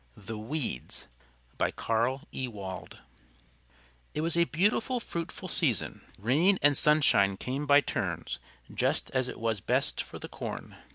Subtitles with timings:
[0.17, 1.05] THE WEEDS
[1.59, 3.03] By Carl Ewald
[4.15, 6.01] It was a beautiful, fruitful season.
[6.17, 8.39] Rain and sunshine came by turns
[8.73, 10.75] just as it was best for the corn.